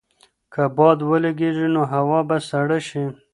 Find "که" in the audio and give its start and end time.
0.53-0.63